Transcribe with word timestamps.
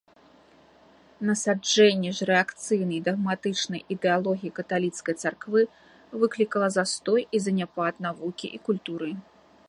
Насаджэнне 1.29 2.13
ж 2.19 2.25
рэакцыйнай 2.29 3.01
дагматычнай 3.07 3.81
ідэалогіі 3.95 4.51
каталіцкай 4.59 5.15
царквы 5.25 5.61
выклікала 6.23 6.69
застой 6.77 7.21
і 7.39 7.43
заняпад 7.49 7.93
навукі 8.07 8.47
і 8.59 8.61
культуры. 8.71 9.11